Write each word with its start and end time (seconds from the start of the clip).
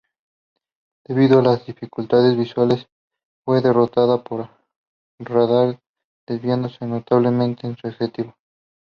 Debido 1.05 1.37
a 1.37 1.41
las 1.43 1.63
dificultades 1.67 2.35
visuales, 2.35 2.87
fue 3.45 3.61
detonada 3.61 4.23
por 4.23 4.49
radar, 5.19 5.79
desviándose 6.27 6.87
notablemente 6.87 7.67
de 7.67 7.75
su 7.75 7.85
objetivo. 7.87 8.35